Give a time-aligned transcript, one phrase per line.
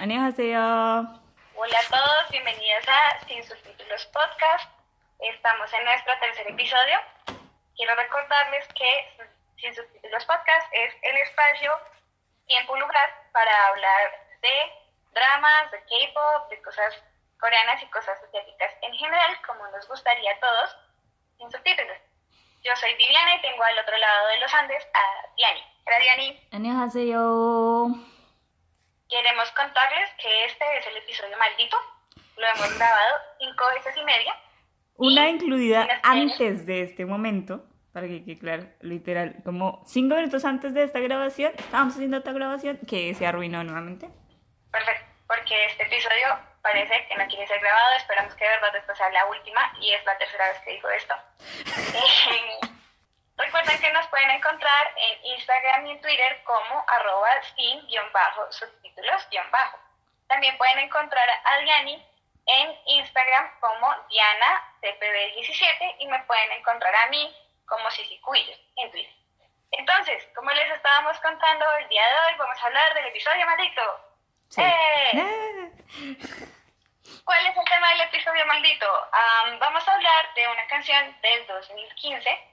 [0.00, 0.60] Annyeonghaseyo.
[1.56, 4.70] Hola a todos, bienvenidos a Sin Subtítulos Podcast.
[5.18, 6.98] Estamos en nuestro tercer episodio.
[7.74, 9.26] Quiero recordarles que
[9.56, 11.72] Sin Subtítulos Podcast es el espacio,
[12.46, 14.72] tiempo y lugar para hablar de
[15.12, 16.94] dramas, de K-pop, de cosas
[17.40, 20.76] coreanas y cosas asiáticas en general, como nos gustaría a todos,
[21.38, 21.98] sin subtítulos.
[22.62, 25.64] Yo soy Viviana y tengo al otro lado de los Andes a Diani.
[25.86, 26.48] Hola Diani.
[26.52, 28.17] Annyeonghaseyo.
[29.08, 31.78] Queremos contarles que este es el episodio maldito.
[32.36, 34.34] Lo hemos grabado cinco veces y media.
[34.96, 40.44] Una Y incluida antes de este momento, para que quede claro, literal, como cinco minutos
[40.44, 44.10] antes de esta grabación, estábamos haciendo otra grabación que se arruinó nuevamente.
[44.70, 46.26] Perfecto, porque este episodio
[46.60, 47.96] parece que no quiere ser grabado.
[47.96, 50.90] Esperamos que de verdad esta sea la última y es la tercera vez que digo
[50.90, 51.14] esto.
[53.38, 59.78] Recuerden que nos pueden encontrar en Instagram y en Twitter como arroba sin-subtítulos-bajo.
[60.26, 62.04] También pueden encontrar a Diani
[62.46, 67.32] en Instagram como DianaCPD17 y me pueden encontrar a mí
[67.64, 69.14] como Cici Cubillo en Twitter.
[69.70, 74.00] Entonces, como les estábamos contando, el día de hoy vamos a hablar del episodio maldito.
[74.48, 74.62] Sí.
[74.62, 75.70] ¡Eh!
[77.24, 79.08] ¿Cuál es el tema del episodio maldito?
[79.12, 82.47] Am, vamos a hablar de una canción del 2015 eh,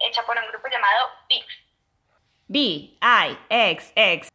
[0.00, 1.46] hecha por un grupo llamado VIX.
[2.48, 2.58] B,
[3.00, 4.28] I, X, X.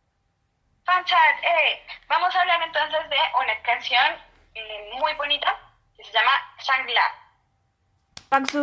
[0.86, 1.86] Fanchat, eh.
[2.08, 4.16] Vamos a hablar entonces de una canción
[4.54, 5.58] eh, muy bonita
[5.98, 7.26] que se llama Shangri-La.
[8.30, 8.62] Paksu.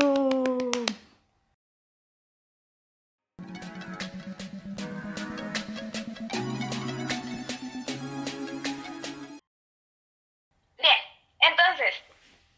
[10.78, 10.98] Bien,
[11.40, 12.02] entonces,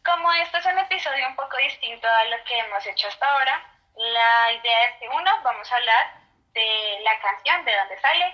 [0.05, 3.74] como este es un episodio un poco distinto a lo que hemos hecho hasta ahora,
[4.15, 6.13] la idea es que uno, vamos a hablar
[6.53, 8.25] de la canción, de dónde sale,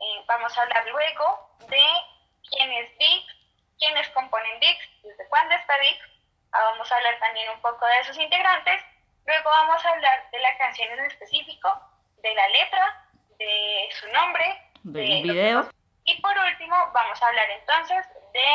[0.00, 1.82] eh, vamos a hablar luego de
[2.48, 3.26] quién es Vix,
[3.78, 5.98] quiénes componen Vix, desde cuándo está Vix,
[6.54, 8.80] Ah, vamos a hablar también un poco de sus integrantes,
[9.26, 11.68] luego vamos a hablar de la canción en específico,
[12.22, 14.44] de la letra, de su nombre,
[14.84, 15.68] Del de video.
[16.04, 18.46] y por último, vamos a hablar entonces de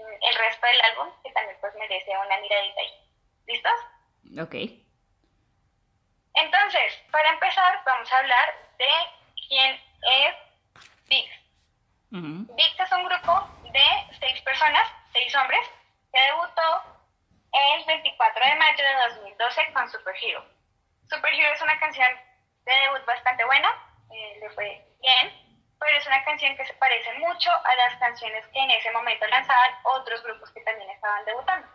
[0.00, 2.92] mm, el resto del álbum, que también pues merece una miradita ahí.
[3.46, 3.78] ¿Listos?
[4.42, 4.54] Ok.
[6.34, 8.88] Entonces, para empezar, vamos a hablar de
[9.48, 10.34] quién es
[11.08, 11.30] VIX.
[12.10, 15.60] VIX es un grupo de seis personas, seis hombres,
[16.12, 16.94] que debutó
[17.52, 20.44] el 24 de mayo de 2012 con Superhero.
[21.08, 22.08] Superhero es una canción
[22.64, 23.68] de debut bastante buena,
[24.12, 25.44] eh, le fue bien,
[25.78, 29.26] pero es una canción que se parece mucho a las canciones que en ese momento
[29.26, 31.66] lanzaban otros grupos que también estaban debutando.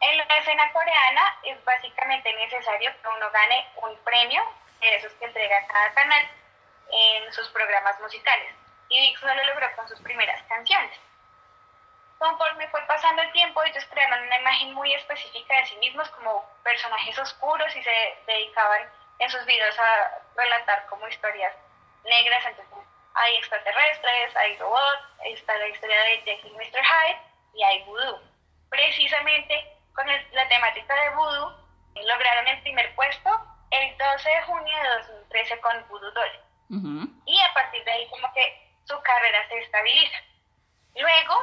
[0.00, 4.42] En la escena coreana es básicamente necesario que uno gane un premio,
[4.80, 6.28] de esos que entrega cada canal,
[6.90, 8.54] en sus programas musicales.
[8.88, 10.98] Y no lo logró con sus primeras canciones.
[12.18, 16.48] Conforme fue pasando el tiempo, ellos crearon una imagen muy específica de sí mismos como
[16.62, 21.54] personajes oscuros y se dedicaban en sus videos a relatar como historias
[22.04, 22.44] negras.
[22.46, 26.82] Entonces, hay extraterrestres, hay robots, está la historia de Jekyll y Mr.
[26.82, 27.20] Hyde
[27.54, 28.20] y hay voodoo.
[28.70, 31.50] Precisamente con el- la temática de voodoo,
[32.06, 33.30] lograron el primer puesto
[33.72, 37.22] el 12 de junio de 2013 con Voodoo Doll Ujú.
[37.26, 38.44] y a partir de ahí como que
[38.84, 40.18] su carrera se estabiliza.
[40.94, 41.34] Luego,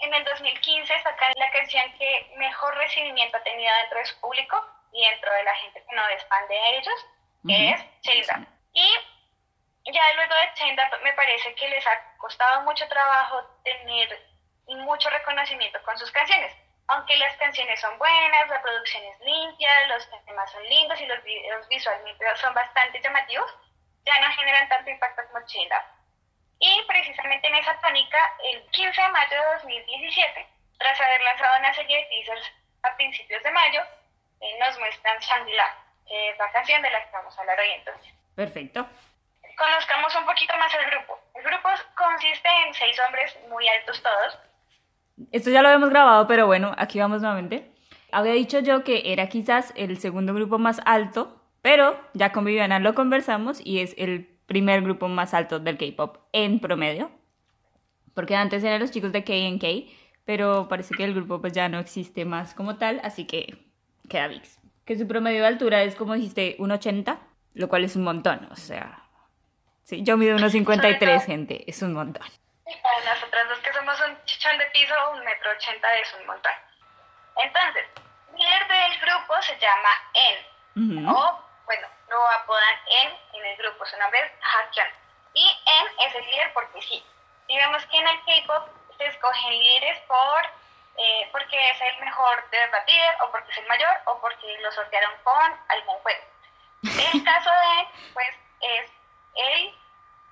[0.00, 4.56] en el 2015 sacan la canción que mejor recibimiento ha tenido dentro de su público
[4.92, 7.06] y dentro de la gente que no es fan de ellos,
[7.46, 7.74] que Ujú.
[7.74, 8.48] es Chained.
[8.72, 14.20] Y ya luego de Chained Up me parece que les ha costado mucho trabajo tener
[14.66, 16.52] mucho reconocimiento con sus canciones.
[16.90, 21.22] Aunque las canciones son buenas, la producción es limpia, los temas son lindos y los
[21.22, 23.48] videos visualmente son bastante llamativos,
[24.04, 25.84] ya no generan tanto impacto como Up.
[26.58, 31.74] Y precisamente en esa tónica, el 15 de mayo de 2017, tras haber lanzado una
[31.74, 32.52] serie de teasers
[32.82, 33.82] a principios de mayo,
[34.40, 35.76] eh, nos muestran Shangri-La,
[36.08, 38.12] que es la canción de la que vamos a hablar hoy entonces.
[38.34, 38.84] Perfecto.
[39.56, 41.20] Conozcamos un poquito más el grupo.
[41.36, 44.49] El grupo consiste en seis hombres muy altos todos.
[45.32, 47.70] Esto ya lo habíamos grabado, pero bueno, aquí vamos nuevamente.
[48.12, 52.78] Había dicho yo que era quizás el segundo grupo más alto, pero ya con Viviana
[52.78, 57.10] lo conversamos y es el primer grupo más alto del K-pop en promedio.
[58.14, 59.90] Porque antes eran los chicos de K&K,
[60.24, 63.58] pero parece que el grupo pues ya no existe más como tal, así que
[64.08, 64.58] queda VIX.
[64.84, 67.18] Que su promedio de altura es, como dijiste, 1,80,
[67.54, 69.04] lo cual es un montón, o sea...
[69.84, 72.26] Sí, yo mido 1,53, gente, es un montón.
[72.82, 76.52] Para nosotras dos que somos un chichón de piso, un metro ochenta es un montón.
[77.36, 77.86] Entonces,
[78.34, 81.16] líder del grupo se llama En, Ujú.
[81.16, 84.88] o bueno, lo apodan En en el grupo, su nombre es Hakyeon.
[85.34, 87.04] Y En es el líder porque sí.
[87.48, 90.60] Digamos que en el K-pop se escogen líderes por
[90.96, 94.70] eh, porque es el mejor de líder, o porque es el mayor, o porque lo
[94.72, 96.24] sortearon con algún juego.
[96.82, 98.28] El caso de, pues,
[98.60, 98.90] es
[99.34, 99.74] el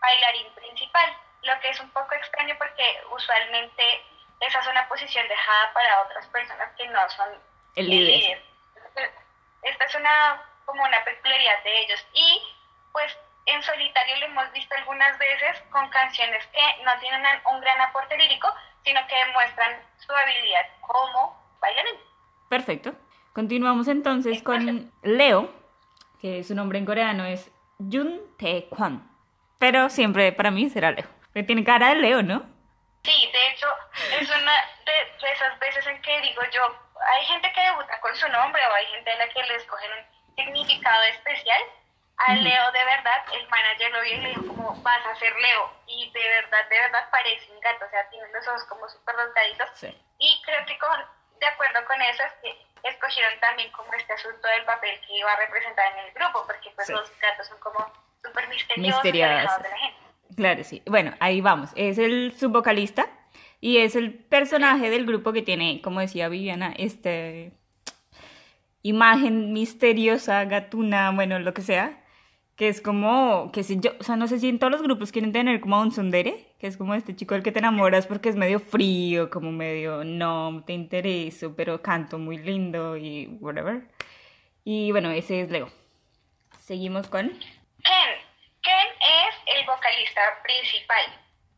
[0.00, 4.02] bailarín principal, lo que es un poco extraño porque usualmente
[4.40, 7.28] esa es una posición dejada para otras personas que no son
[7.76, 8.42] el líder.
[9.62, 12.42] Esta es una como una peculiaridad de ellos y
[12.92, 17.80] pues en solitario lo hemos visto algunas veces con canciones que no tienen un gran
[17.80, 18.52] aporte lírico,
[18.84, 21.96] sino que demuestran su habilidad como bailarín.
[22.48, 22.92] Perfecto.
[23.32, 25.50] Continuamos entonces con Leo,
[26.20, 29.08] que su nombre en coreano es Jun Tae Kwan.
[29.58, 31.17] Pero siempre para mí será Leo.
[31.32, 32.46] Porque tiene cara de Leo, ¿no?
[33.04, 33.66] Sí, de hecho,
[34.20, 34.52] es una
[34.84, 36.62] de, esas veces en que digo yo,
[37.16, 39.90] hay gente que debuta con su nombre o hay gente a la que le escogen
[39.92, 41.62] un significado especial.
[42.26, 45.32] A Leo, de verdad, el manager lo vio y le dijo como, vas a ser
[45.36, 45.72] Leo.
[45.86, 49.14] Y de verdad, de verdad parece un gato, o sea, tiene los ojos como súper
[49.14, 49.84] roscaditos.
[50.18, 50.98] Y creo que con,
[51.38, 55.32] de acuerdo con eso es que escogieron también como este asunto del papel que iba
[55.32, 57.92] a representar en el grupo, porque pues los gatos son como
[58.22, 59.62] súper misteriosos, misteriosos.
[60.38, 60.82] Claro, sí.
[60.86, 61.70] Bueno, ahí vamos.
[61.74, 63.08] Es el subvocalista
[63.60, 67.54] y es el personaje del grupo que tiene, como decía Viviana, este
[68.82, 72.04] imagen misteriosa, gatuna, bueno, lo que sea,
[72.54, 75.10] que es como, que si yo, o sea, no sé si en todos los grupos
[75.10, 78.06] quieren tener como a un sondere, que es como este chico del que te enamoras
[78.06, 83.88] porque es medio frío, como medio, no, te intereso, pero canto muy lindo y whatever.
[84.62, 85.68] Y bueno, ese es Leo.
[86.60, 87.32] Seguimos con...
[89.48, 91.04] El vocalista principal.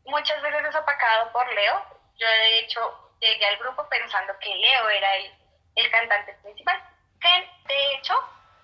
[0.05, 1.85] Muchas veces es opacado por Leo.
[2.17, 5.31] Yo de hecho llegué al grupo pensando que Leo era el,
[5.75, 6.81] el cantante principal.
[7.19, 8.13] Ken, de hecho,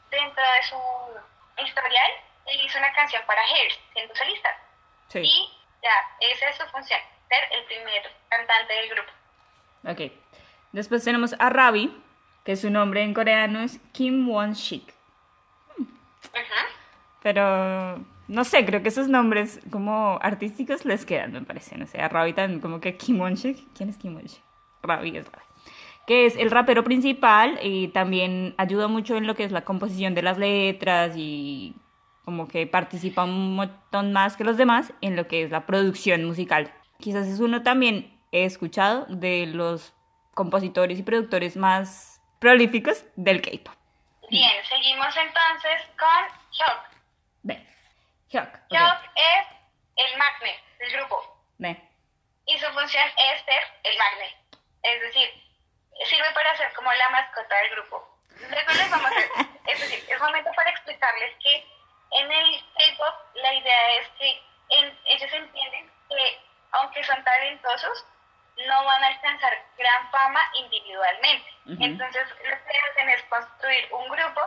[0.09, 2.11] dentro de su historial,
[2.45, 4.49] él hizo una canción para Hairs, siendo solista.
[5.09, 5.19] Sí.
[5.19, 5.53] Y
[5.83, 9.11] ya, esa es su función, ser el primer cantante del grupo.
[9.85, 10.11] Ok.
[10.71, 12.03] Después tenemos a Ravi,
[12.43, 14.93] que su nombre en coreano es Kim Won-shik.
[17.21, 21.77] Pero no sé, creo que esos nombres como artísticos les quedan, me parece.
[21.77, 23.73] No sé, a Ravi como que Kim Won-shik.
[23.73, 24.41] ¿Quién es Kim Won-shik?
[24.83, 25.45] Ravi es Ravi.
[26.05, 30.13] Que es el rapero principal y también ayuda mucho en lo que es la composición
[30.13, 31.75] de las letras y
[32.23, 36.25] como que participa un montón más que los demás en lo que es la producción
[36.25, 36.73] musical.
[36.99, 39.93] Quizás es uno también he escuchado de los
[40.33, 43.73] compositores y productores más prolíficos del K-pop.
[44.29, 46.96] Bien, seguimos entonces con Hyuk.
[48.29, 48.49] Hyuk.
[48.69, 49.47] Hyuk es
[49.95, 51.43] el magnet del grupo.
[52.45, 54.35] Y su función es ser el magnet.
[54.83, 55.29] Es decir,
[56.05, 58.19] sirve para ser como la mascota del grupo.
[58.49, 61.65] Luego les vamos a es decir, es momento para explicarles que
[62.11, 64.41] en el K-pop la idea es que
[65.05, 66.39] ellos entienden que
[66.71, 68.05] aunque son talentosos,
[68.65, 71.49] no van a alcanzar gran fama individualmente.
[71.79, 74.41] Entonces, lo que hacen es construir un grupo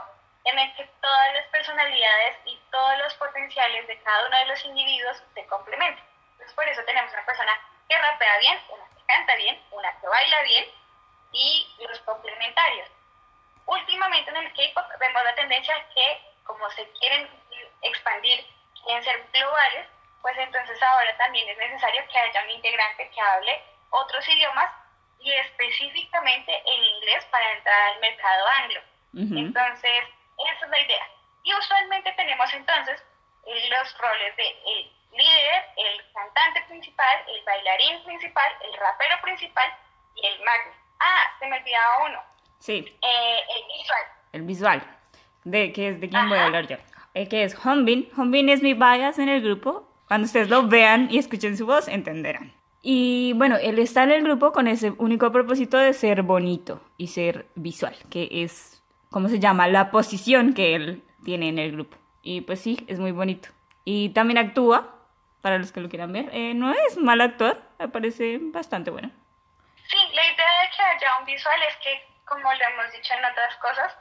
[0.51, 4.65] en el que todas las personalidades y todos los potenciales de cada uno de los
[4.65, 6.05] individuos se complementen.
[6.33, 7.53] Entonces, por eso tenemos una persona
[7.89, 10.67] que rapea bien, una que canta bien, una que baila bien
[11.33, 12.89] y los complementarios.
[13.67, 17.29] Últimamente en el K-pop vemos la tendencia que, como se quieren
[17.83, 18.45] expandir,
[18.85, 19.87] quieren ser globales,
[20.23, 24.71] pues entonces ahora también es necesario que haya un integrante que hable otros idiomas
[25.21, 28.81] y específicamente en inglés para entrar al mercado anglo.
[29.13, 30.05] Entonces,
[30.49, 31.07] esa es la idea.
[31.43, 33.03] Y usualmente tenemos entonces
[33.47, 39.69] los roles de el líder, el cantante principal, el bailarín principal, el rapero principal
[40.15, 40.73] y el magno.
[41.01, 42.19] Ah, se me olvidaba uno.
[42.59, 42.99] Sí.
[43.03, 44.03] Eh, el visual.
[44.33, 44.97] El visual.
[45.45, 46.77] ¿De, qué es, de quién voy a hablar yo?
[47.15, 48.09] El que es Honbin.
[48.17, 49.89] Honbin es mi bias en el grupo.
[50.07, 52.53] Cuando ustedes lo vean y escuchen su voz, entenderán.
[52.83, 57.09] Y bueno, él está en el grupo con ese único propósito de ser bonito y
[57.09, 58.80] ser visual, que es,
[59.11, 59.69] ¿cómo se llama?
[59.69, 61.97] La posición que él tiene en el grupo.
[62.23, 63.49] Y pues sí, es muy bonito.
[63.85, 64.95] Y también actúa,
[65.43, 66.29] para los que lo quieran ver.
[66.33, 69.11] Eh, no es mal actor, me parece bastante bueno.
[69.89, 73.25] Sí, la idea de que haya un visual es que, como lo hemos dicho en
[73.25, 73.97] otras cosas,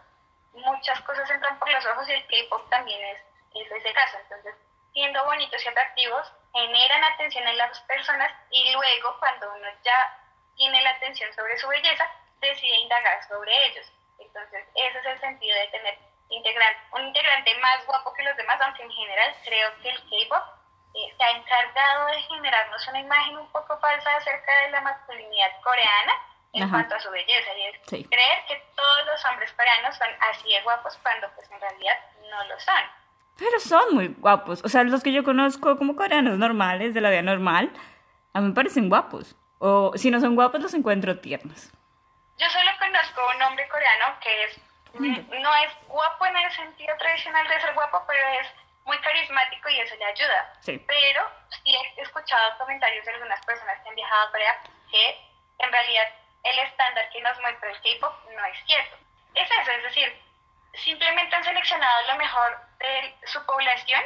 [0.53, 3.19] muchas cosas entran por los ojos y el K-pop también es,
[3.55, 4.17] es ese caso.
[4.23, 4.55] Entonces,
[4.93, 10.17] siendo bonitos y atractivos, generan atención en las personas y luego, cuando uno ya
[10.55, 12.05] tiene la atención sobre su belleza,
[12.41, 13.91] decide indagar sobre ellos.
[14.19, 15.97] Entonces, ese es el sentido de tener
[16.29, 20.43] integrante, un integrante más guapo que los demás, aunque en general creo que el K-pop
[20.95, 25.51] eh, se ha encargado de generarnos una imagen un poco falsa acerca de la masculinidad
[25.63, 26.13] coreana
[26.53, 30.49] en cuanto a su belleza y es creer que todos los hombres coreanos son así
[30.49, 31.93] de guapos cuando pues en realidad
[32.29, 32.83] no lo son.
[33.37, 37.11] Pero son muy guapos, o sea, los que yo conozco como coreanos normales, de la
[37.11, 37.71] vida normal,
[38.33, 39.35] a mí me parecen guapos.
[39.59, 41.71] O si no son guapos, los encuentro tiernos.
[42.39, 44.59] Yo solo conozco un hombre coreano que es
[44.93, 48.47] no es guapo en el sentido tradicional de ser guapo, pero es
[48.85, 50.53] muy carismático y eso le ayuda.
[50.87, 55.19] Pero sí he escuchado comentarios de algunas personas que han viajado a Corea que
[55.59, 56.07] en realidad
[56.43, 58.97] el estándar que nos muestra el K-pop no es cierto.
[59.35, 60.21] Es eso, es decir,
[60.73, 64.01] simplemente han seleccionado lo mejor de su población,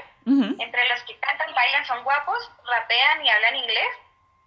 [0.60, 3.98] entre los que cantan, bailan, son guapos, rapean y hablan inglés,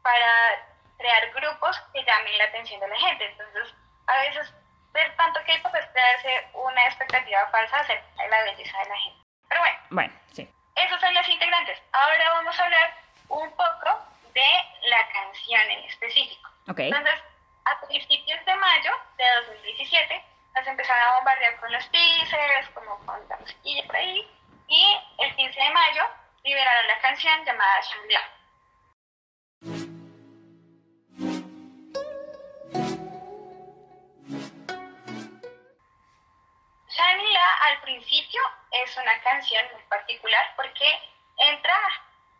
[0.02, 0.66] para
[0.98, 3.24] crear grupos que llamen la atención de la gente.
[3.26, 3.74] Entonces,
[4.06, 4.52] a veces
[4.92, 9.20] ver tanto K-pop es crearse una expectativa falsa acerca de la belleza de la gente.
[9.48, 10.50] Pero bueno, bueno sí.
[10.74, 11.82] esos son los integrantes.
[11.92, 12.94] Ahora vamos a hablar
[13.28, 16.50] un poco de la canción en específico.
[16.68, 17.22] Entonces,
[17.64, 20.24] a principios de mayo de 2017,
[20.54, 24.28] nos empezaron a bombardear con los teasers, como con la musiquilla por ahí,
[24.68, 26.04] y el 15 de mayo
[26.44, 28.35] liberaron la canción llamada Shangri-La.
[37.96, 40.86] Principio es una canción muy particular porque
[41.38, 41.76] entra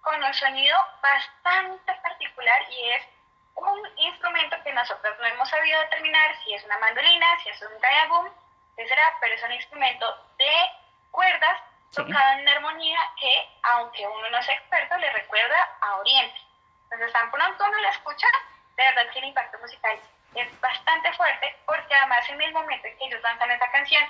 [0.03, 3.03] con un sonido bastante particular y es
[3.55, 7.81] un instrumento que nosotros no hemos sabido determinar si es una mandolina, si es un
[8.77, 10.53] qué será, pero es un instrumento de
[11.11, 11.59] cuerdas
[11.95, 16.39] tocado en una armonía que, aunque uno no sea experto, le recuerda a Oriente.
[16.85, 18.27] Entonces, tan pronto uno la escucha,
[18.77, 19.99] de verdad que el impacto musical
[20.35, 24.05] es bastante fuerte, porque además en el momento en que ellos lanzan esta canción,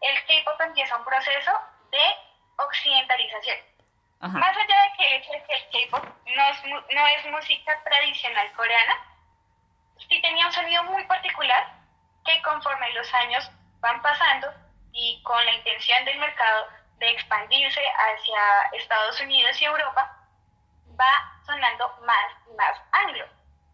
[0.00, 1.52] el K-pop empieza un proceso
[1.90, 2.16] de
[2.56, 3.58] occidentalización.
[4.20, 8.96] Más allá de que el K-pop no, no es música tradicional coreana,
[10.08, 11.72] sí tenía un sonido muy particular
[12.24, 14.52] que conforme los años van pasando
[14.92, 20.16] y con la intención del mercado de expandirse hacia Estados Unidos y Europa,
[20.98, 23.26] va sonando más y más anglo.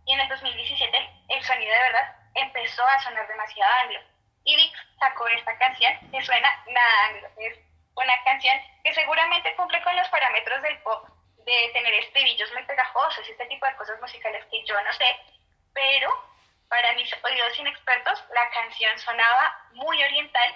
[0.06, 4.00] Y en el 2017 el sonido de verdad empezó a sonar demasiado anglo.
[4.44, 7.28] Y Vix sacó esta canción que suena nada.
[7.38, 7.58] Es
[7.94, 11.08] una canción que seguramente cumple con los parámetros del pop,
[11.44, 15.04] de tener estribillos muy pegajosos, este tipo de cosas musicales que yo no sé,
[15.74, 16.10] pero
[16.68, 20.54] para mis oídos inexpertos la canción sonaba muy oriental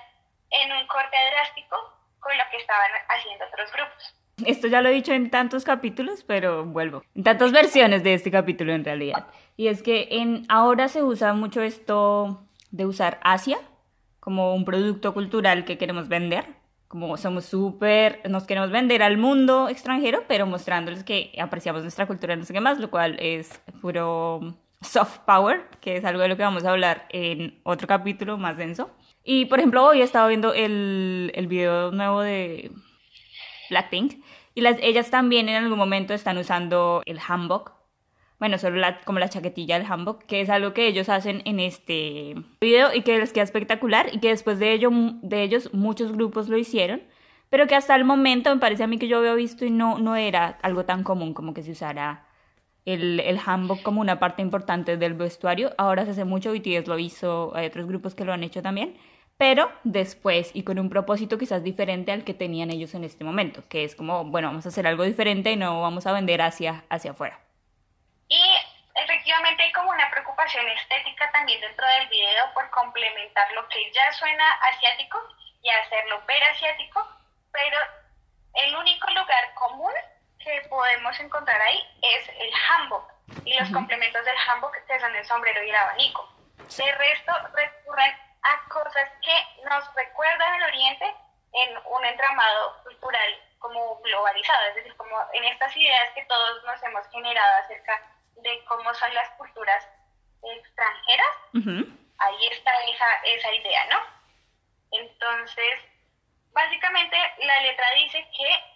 [0.51, 1.77] en un corte drástico
[2.21, 4.15] con lo que estaban haciendo otros grupos.
[4.47, 7.05] Esto ya lo he dicho en tantos capítulos, pero vuelvo.
[7.15, 9.27] En tantas versiones de este capítulo en realidad.
[9.57, 13.59] Y es que en ahora se usa mucho esto de usar Asia
[14.25, 16.47] como un producto cultural que queremos vender.
[16.89, 22.35] Como somos súper, nos queremos vender al mundo extranjero, pero mostrándoles que apreciamos nuestra cultura,
[22.35, 26.37] no sé qué más, lo cual es puro soft power, que es algo de lo
[26.39, 28.91] que vamos a hablar en otro capítulo más denso.
[29.25, 32.71] Y por ejemplo, hoy he estado viendo el, el video nuevo de
[33.69, 34.23] Blackpink
[34.55, 37.73] y las, ellas también en algún momento están usando el hanbok.
[38.45, 41.61] Bueno, solo la, como la chaquetilla del hanbok, que es algo que ellos hacen en
[41.61, 44.91] este video y que les queda espectacular y que después de, ello,
[45.23, 47.01] de ellos muchos grupos lo hicieron,
[47.49, 49.99] pero que hasta el momento me parece a mí que yo había visto y no,
[49.99, 52.27] no era algo tan común como que se usara
[52.85, 55.73] el, el hanbok como una parte importante del vestuario.
[55.79, 58.93] Ahora se hace mucho, BTS lo hizo, hay otros grupos que lo han hecho también
[59.39, 63.65] pero después y con un propósito quizás diferente al que tenían ellos en este momento,
[63.71, 66.85] que es como, bueno, vamos a hacer algo diferente y no vamos a vender hacia,
[66.91, 67.44] hacia afuera.
[68.35, 68.59] Y
[68.97, 74.13] efectivamente hay como una preocupación estética también dentro del video por complementar lo que ya
[74.13, 75.21] suena asiático
[75.63, 77.07] y hacerlo ver asiático,
[77.53, 77.79] pero
[78.55, 79.93] el único lugar común
[80.41, 83.13] que podemos encontrar ahí es el hanbok.
[83.45, 86.29] Y los complementos del hanbok que son el sombrero y el abanico.
[86.77, 91.15] De resto recurren a cosas que nos recuerdan el Oriente
[91.53, 96.83] en un entramado cultural como globalizado, es decir, como en estas ideas que todos nos
[96.83, 98.14] hemos generado acerca
[98.45, 99.89] de cómo son las culturas
[100.43, 101.27] extranjeras,
[102.19, 103.99] ahí está esa, esa idea, ¿no?
[104.93, 105.81] Entonces,
[106.53, 108.75] básicamente la letra dice que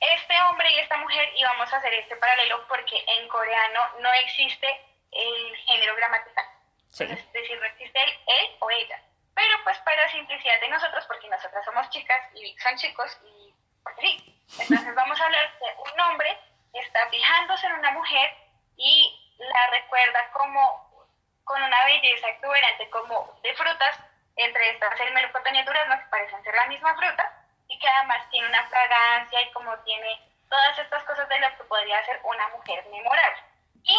[0.00, 4.68] este hombre y esta mujer íbamos a hacer este paralelo porque en coreano no existe
[5.10, 6.44] el género gramatical.
[6.90, 9.02] Es decir, no existe el él o ella.
[9.34, 13.54] Pero pues para simplicidad de nosotros, porque nosotras somos chicas y son chicos y
[14.00, 14.42] sí.
[14.58, 16.38] Entonces vamos a hablar de un hombre
[16.72, 18.47] que está fijándose en una mujer
[18.78, 21.06] y la recuerda como
[21.44, 23.98] con una belleza exuberante como de frutas,
[24.36, 28.28] entre estas el melocotón y durazno, que parecen ser la misma fruta, y que además
[28.30, 32.48] tiene una fragancia y como tiene todas estas cosas de las que podría ser una
[32.48, 33.42] mujer memorable.
[33.82, 33.96] Y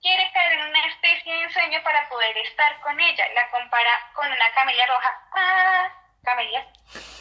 [0.00, 3.28] quiere caer en una especie de ensueño para poder estar con ella.
[3.34, 5.28] La compara con una camelia roja.
[5.32, 5.90] Ah,
[6.22, 6.66] camelia.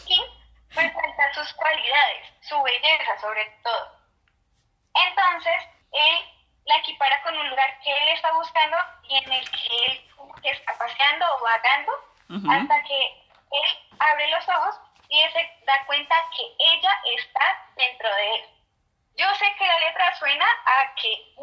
[0.07, 0.21] Y
[0.69, 3.91] resalta sus cualidades, su belleza sobre todo.
[4.93, 6.35] Entonces, él
[6.65, 10.01] la equipara con un lugar que él está buscando y en el que él
[10.41, 11.91] que está paseando o vagando
[12.51, 12.99] hasta que
[13.51, 14.75] él abre los ojos
[15.07, 18.41] y se da cuenta que ella está dentro de él.
[19.15, 21.35] Yo sé que la letra suena a que,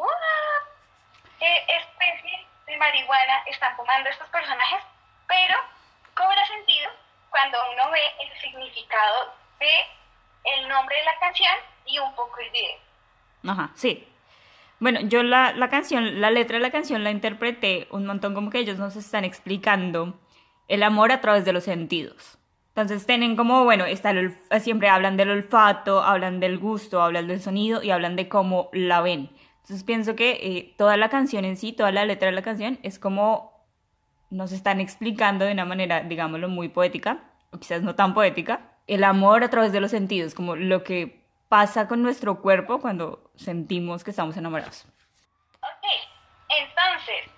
[1.39, 4.83] ¿qué especie de marihuana están fumando estos personajes?
[5.27, 5.57] Pero
[6.15, 6.91] cobra sentido
[7.31, 9.87] cuando uno ve el significado de
[10.43, 11.55] el nombre de la canción
[11.85, 12.79] y un poco el video.
[13.47, 14.12] Ajá, sí.
[14.83, 18.49] Bueno, yo la, la canción, la letra de la canción la interpreté un montón como
[18.49, 20.19] que ellos nos están explicando
[20.67, 22.37] el amor a través de los sentidos.
[22.67, 27.39] Entonces tienen como, bueno, está el, siempre hablan del olfato, hablan del gusto, hablan del
[27.39, 29.29] sonido y hablan de cómo la ven.
[29.61, 32.77] Entonces pienso que eh, toda la canción en sí, toda la letra de la canción
[32.83, 33.65] es como
[34.31, 37.23] nos están explicando de una manera, digámoslo, muy poética,
[37.53, 41.22] o quizás no tan poética, el amor a través de los sentidos, como lo que
[41.53, 44.87] pasa con nuestro cuerpo cuando sentimos que estamos enamorados.
[45.61, 45.85] Ok,
[46.49, 47.29] entonces,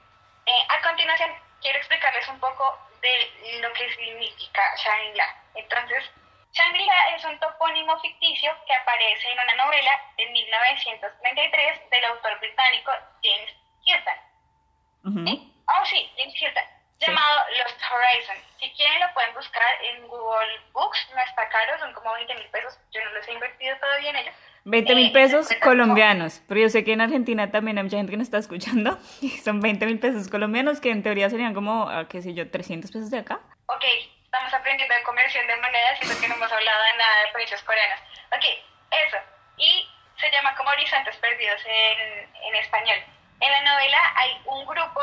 [0.46, 1.32] eh, a continuación
[1.62, 2.64] quiero explicarles un poco
[3.02, 5.28] de lo que significa Shangri-La.
[5.56, 6.02] Entonces,
[6.54, 12.92] Shangri-La es un topónimo ficticio que aparece en una novela de 1933 del autor británico
[13.22, 13.52] James
[13.84, 15.44] Hilton.
[15.68, 18.36] Oh, sí, James Hilton llamado Lost Horizon.
[18.60, 22.48] Si quieren lo pueden buscar en Google Books, no está caro, son como 20 mil
[22.48, 24.36] pesos, yo no los he invertido todavía en ellos.
[24.66, 28.12] 20 mil eh, pesos colombianos, pero yo sé que en Argentina también hay mucha gente
[28.12, 31.88] que nos está escuchando, y son 20 mil pesos colombianos que en teoría serían como,
[31.90, 33.40] ah, qué sé yo, 300 pesos de acá.
[33.68, 33.84] Ok,
[34.24, 37.62] estamos aprendiendo de conversión de monedas y que no hemos hablado de nada de precios
[37.64, 38.00] coreanos.
[38.32, 38.46] Ok,
[39.08, 39.18] eso.
[39.58, 39.88] Y
[40.18, 42.98] se llama como Horizontes Perdidos en, en español.
[43.40, 45.02] En la novela hay un grupo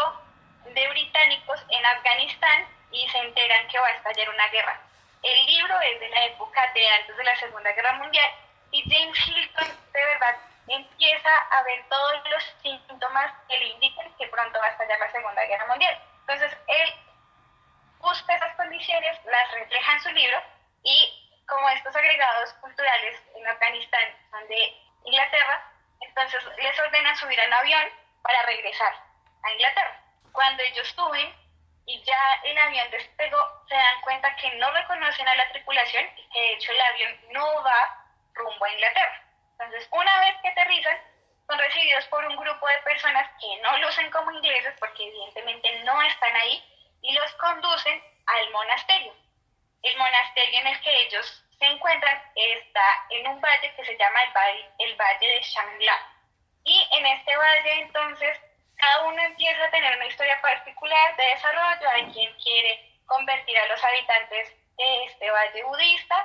[0.64, 4.80] de británicos en Afganistán y se enteran que va a estallar una guerra.
[5.22, 8.30] El libro es de la época de antes de la Segunda Guerra Mundial
[8.70, 10.36] y James Hilton de verdad
[10.68, 15.10] empieza a ver todos los síntomas que le indican que pronto va a estallar la
[15.10, 15.98] Segunda Guerra Mundial.
[16.20, 16.94] Entonces él
[17.98, 20.42] busca esas condiciones, las refleja en su libro
[20.82, 25.70] y como estos agregados culturales en Afganistán son de Inglaterra,
[26.00, 27.84] entonces les ordena subir al avión
[28.22, 28.94] para regresar
[29.42, 30.01] a Inglaterra.
[30.32, 31.34] Cuando ellos suben
[31.86, 36.28] y ya el avión despegó, se dan cuenta que no reconocen a la tripulación y
[36.28, 39.22] que de hecho el avión no va rumbo a Inglaterra.
[39.52, 40.98] Entonces, una vez que aterrizan,
[41.46, 46.00] son recibidos por un grupo de personas que no lucen como ingleses porque evidentemente no
[46.02, 46.64] están ahí
[47.02, 49.14] y los conducen al monasterio.
[49.82, 54.22] El monasterio en el que ellos se encuentran está en un valle que se llama
[54.22, 56.06] el Valle, el valle de Shangla.
[56.64, 58.40] Y en este valle entonces
[58.82, 61.88] cada uno empieza a tener una historia particular de desarrollo.
[61.90, 66.16] Hay quien quiere convertir a los habitantes de este valle budista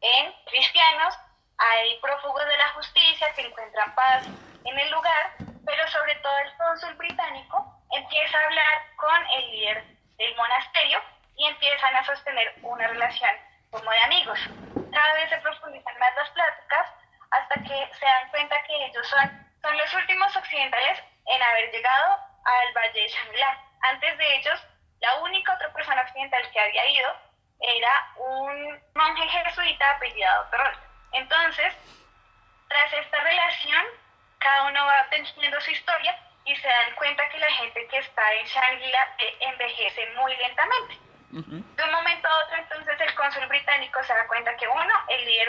[0.00, 1.18] en cristianos,
[1.58, 4.24] hay prófugos de la justicia que encuentran paz
[4.64, 5.34] en el lugar,
[5.66, 9.84] pero sobre todo el cónsul británico empieza a hablar con el líder
[10.16, 11.02] del monasterio
[11.36, 13.30] y empiezan a sostener una relación
[13.70, 14.38] como de amigos.
[14.92, 16.86] Cada vez se profundizan más las pláticas
[17.30, 22.18] hasta que se dan cuenta que ellos son, son los últimos occidentales en haber llegado
[22.44, 23.64] al Valle de Shangla.
[23.82, 24.60] Antes de ellos,
[25.00, 27.16] la única otra persona occidental que había ido
[27.60, 30.76] era un monje jesuita apellidado Perrol.
[31.12, 31.74] Entonces,
[32.68, 33.84] tras esta relación,
[34.38, 38.32] cada uno va teniendo su historia y se dan cuenta que la gente que está
[38.34, 40.98] en Shangri-La envejece muy lentamente.
[41.30, 45.24] De un momento a otro, entonces, el cónsul británico se da cuenta que uno, el
[45.24, 45.48] líder,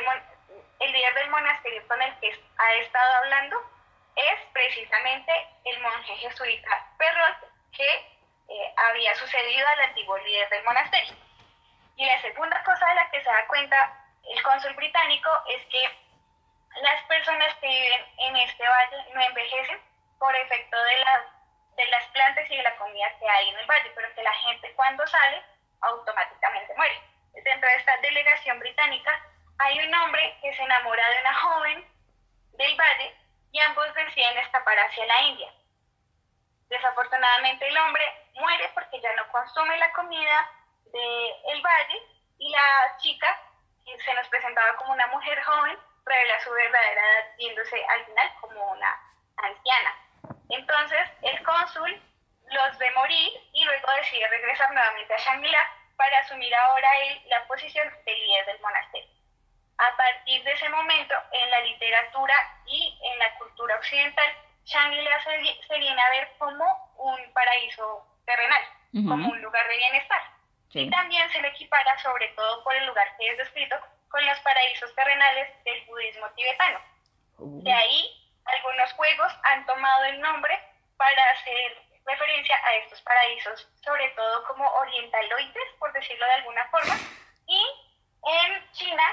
[0.79, 3.70] el líder del monasterio con el que ha estado hablando,
[4.15, 5.31] es precisamente
[5.65, 7.37] el monje jesuita Perrot
[7.71, 7.89] que
[8.49, 11.15] eh, había sucedido al antiguo líder del monasterio.
[11.95, 16.01] Y la segunda cosa de la que se da cuenta el cónsul británico es que
[16.81, 19.79] las personas que viven en este valle no envejecen
[20.19, 23.91] por efecto de, de las plantas y de la comida que hay en el valle,
[23.95, 25.41] pero que la gente cuando sale
[25.81, 27.01] automáticamente muere.
[27.33, 29.11] Dentro de esta delegación británica
[29.59, 31.85] hay un hombre que se enamora de una joven
[32.53, 33.15] del valle
[33.51, 35.53] y ambos deciden escapar hacia la India.
[36.69, 38.03] Desafortunadamente el hombre
[38.35, 40.49] muere porque ya no consume la comida
[40.85, 42.01] del valle
[42.37, 43.39] y la chica,
[43.85, 48.31] que se nos presentaba como una mujer joven, revela su verdadera edad viéndose al final
[48.39, 48.99] como una
[49.37, 49.95] anciana.
[50.49, 52.01] Entonces el cónsul
[52.51, 57.45] los ve morir y luego decide regresar nuevamente a Shangri-La para asumir ahora él la
[57.47, 59.20] posición de líder del monasterio.
[59.81, 62.35] A partir de ese momento, en la literatura
[62.67, 64.31] y en la cultura occidental,
[64.63, 66.63] Shangri-La se, viene a ver como
[66.97, 68.61] un paraíso terrenal,
[68.93, 70.21] como un lugar de bienestar.
[70.73, 73.75] Y también se le equipara, sobre todo por el lugar que es descrito,
[74.09, 76.79] con los paraísos terrenales del budismo tibetano.
[77.39, 80.59] De ahí algunos juegos han tomado el nombre
[80.95, 86.95] para hacer referencia a estos paraísos, sobre todo como orientaloides, por decirlo de alguna forma.
[87.47, 87.65] Y
[88.27, 89.03] en China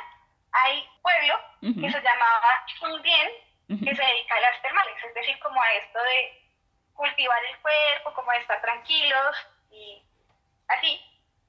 [0.53, 3.29] hay pueblo que se llamaba Xindian,
[3.69, 6.43] que se dedica a las termales, es decir, como a esto de
[6.95, 9.37] cultivar el cuerpo, como a estar tranquilos
[9.71, 10.03] y
[10.69, 11.01] así.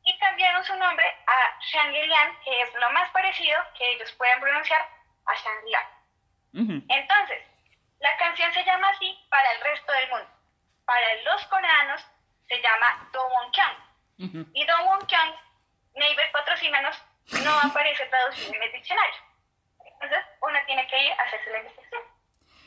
[0.04, 4.82] Y cambiaron su nombre a Shangri-Lian, que es lo más parecido que ellos pueden pronunciar
[5.26, 5.90] a Shangri-La.
[6.54, 7.44] Entonces,
[8.00, 10.30] la canción se llama así para el resto del mundo.
[10.86, 12.06] Para los coreanos
[12.48, 14.48] se llama Do Won Kyung.
[14.54, 15.36] Y Do Won Kyung,
[15.96, 17.02] Neighbor patrocínanos,
[17.44, 19.22] no aparece traducido en el diccionario.
[19.86, 22.04] Entonces, uno tiene que ir a hacerse la investigación.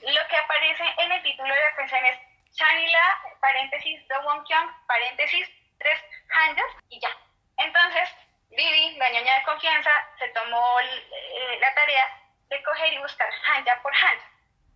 [0.03, 2.19] Lo que aparece en el título de la canción es
[2.55, 5.49] Chanila, paréntesis, Do Won Kyung, paréntesis,
[5.79, 5.99] tres
[6.31, 7.11] hanjas y ya.
[7.59, 8.09] Entonces,
[8.51, 12.07] Vivi, la ñoña de confianza, se tomó eh, la tarea
[12.49, 14.29] de coger y buscar hanja por hanja.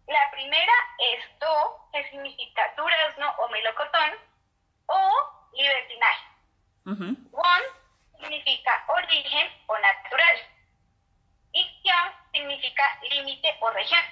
[0.06, 4.16] La primera es do, que significa durazno o melocotón,
[4.86, 6.24] o libertinaje.
[6.84, 7.62] Won
[8.20, 10.36] significa origen o natural.
[11.52, 14.02] Y kyung significa límite o región.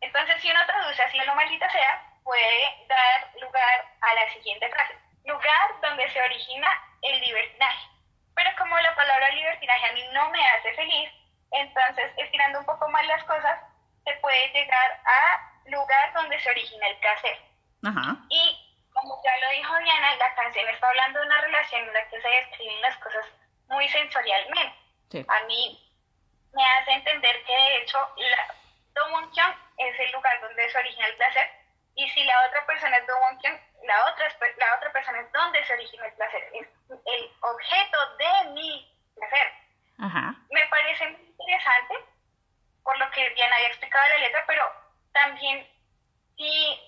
[0.00, 4.94] Entonces, si uno traduce así lo maldita sea, puede dar lugar a la siguiente frase.
[5.24, 6.68] Lugar donde se origina
[7.02, 7.88] el libertinaje.
[8.34, 11.10] Pero como la palabra libertinaje a mí no me hace feliz,
[11.50, 13.60] entonces estirando un poco más las cosas,
[14.04, 17.38] se puede llegar a lugar donde se origina el placer.
[18.28, 22.08] Y como ya lo dijo Diana, la canción está hablando de una relación en la
[22.08, 23.24] que se describen las cosas
[23.68, 25.26] muy sensorialmente.
[25.28, 25.92] A mí
[26.52, 28.54] me hace entender que de hecho la
[28.94, 31.50] Kyung es el lugar donde se origina el placer
[31.94, 35.72] y si la otra persona es Kyung, la otra, la otra persona es donde se
[35.72, 39.52] origina el placer, es el objeto de mi placer.
[40.50, 41.94] Me parece muy interesante,
[42.84, 44.64] por lo que bien había explicado la letra, pero
[45.12, 45.68] también
[46.36, 46.80] si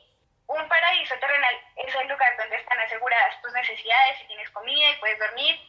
[0.46, 5.00] un paraíso terrenal es el lugar donde están aseguradas tus necesidades, si tienes comida y
[5.00, 5.60] puedes dormir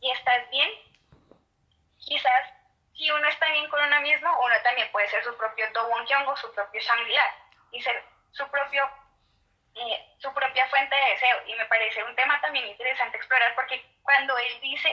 [0.00, 0.70] y estás bien,
[1.98, 2.52] quizás
[2.94, 6.28] si uno está bien con uno mismo, uno también puede ser su propio Do Kyung
[6.28, 7.24] o su propio Shangri-La
[7.72, 8.88] y ser su propio
[9.74, 13.82] eh, su propia fuente de deseo y me parece un tema también interesante explorar porque
[14.02, 14.88] cuando él dice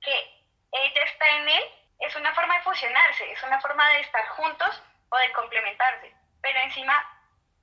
[0.00, 1.64] que ella está en él,
[1.98, 6.14] es una forma de fusionarse, es una forma de estar juntos o de complementarse.
[6.40, 6.94] Pero encima,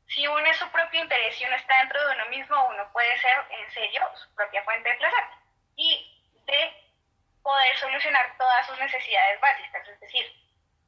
[0.08, 3.18] si uno es su propio interés y uno está dentro de uno mismo, uno puede
[3.20, 5.24] ser en serio su propia fuente de placer
[5.76, 6.74] y de
[7.42, 9.88] poder solucionar todas sus necesidades básicas.
[9.88, 10.26] Es decir,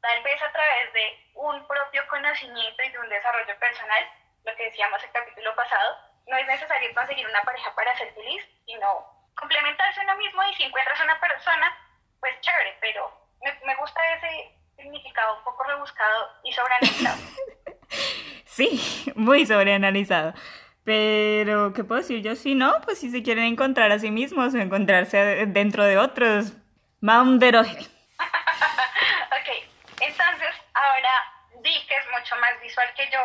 [0.02, 4.04] tal vez a través de un propio conocimiento y de un desarrollo personal,
[4.46, 5.98] lo que decíamos el capítulo pasado,
[6.28, 8.88] no es necesario conseguir una pareja para ser feliz, sino
[9.36, 11.78] complementarse uno mismo y si encuentras una persona
[12.20, 13.12] pues chévere, pero
[13.66, 17.22] me, gusta ese significado un poco rebuscado y sobreanalizado.
[18.46, 20.34] sí, muy sobreanalizado.
[20.84, 22.36] Pero, ¿qué puedo decir yo?
[22.36, 26.54] Si no, pues si se quieren encontrar a sí mismos o encontrarse dentro de otros,
[27.02, 27.58] Mount ok,
[30.02, 31.34] entonces ahora
[31.64, 33.20] Di, que es mucho más visual que yo,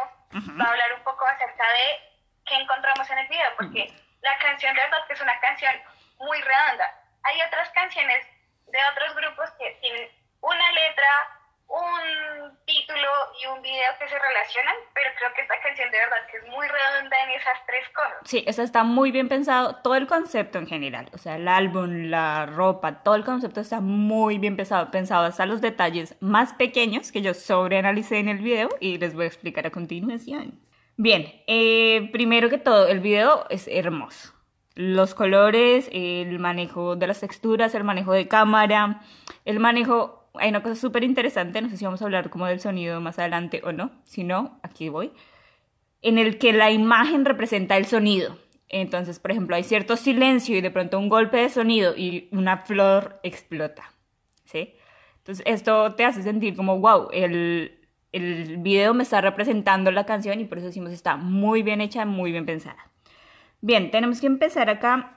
[0.59, 2.01] va a hablar un poco acerca de
[2.47, 5.75] qué encontramos en el video, porque la canción de verdad que es una canción
[6.19, 6.91] muy redonda.
[7.25, 8.27] Hay otras canciones
[8.67, 10.11] de otros grupos que tienen
[10.41, 11.36] una letra,
[11.69, 13.09] un título
[13.43, 16.47] y un video que se relacionan, pero creo que esta canción de verdad que es
[16.49, 18.15] muy redonda en esas tres cosas.
[18.25, 22.11] Sí, eso está muy bien pensado, todo el concepto en general, o sea, el álbum,
[22.11, 27.13] la ropa, todo el concepto está muy bien pensado, pensado hasta los detalles más pequeños
[27.13, 30.61] que yo sobreanalicé en el video y les voy a explicar a continuación.
[30.97, 34.37] Bien, eh, primero que todo, el video es hermoso
[34.77, 39.01] los colores, el manejo de las texturas, el manejo de cámara,
[39.45, 40.16] el manejo...
[40.39, 43.19] Hay una cosa súper interesante, no sé si vamos a hablar como del sonido más
[43.19, 45.13] adelante o no, si no, aquí voy,
[46.03, 48.39] en el que la imagen representa el sonido.
[48.69, 52.59] Entonces, por ejemplo, hay cierto silencio y de pronto un golpe de sonido y una
[52.59, 53.93] flor explota,
[54.45, 54.75] ¿sí?
[55.19, 57.81] Entonces, esto te hace sentir como, wow, el,
[58.13, 62.05] el video me está representando la canción y por eso decimos está muy bien hecha,
[62.05, 62.91] muy bien pensada.
[63.61, 65.16] Bien, tenemos que empezar acá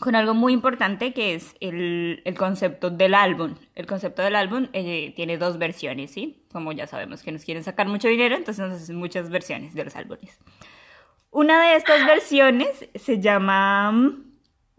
[0.00, 3.54] con algo muy importante que es el, concepto del álbum.
[3.74, 6.42] El concepto del álbum eh, tiene dos versiones, ¿sí?
[6.52, 9.84] Como ya sabemos que nos quieren sacar mucho dinero, entonces nos hacen muchas versiones de
[9.84, 10.38] los álbumes.
[11.30, 14.32] Una de estas versiones se llama mm,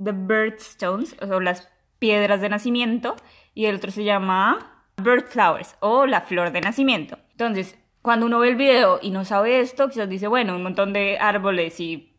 [0.03, 3.15] The Birthstones, o las piedras de nacimiento,
[3.53, 7.19] y el otro se llama Bird Flowers, o la flor de nacimiento.
[7.31, 10.93] Entonces, cuando uno ve el video y no sabe esto, quizás dice, bueno, un montón
[10.93, 12.17] de árboles y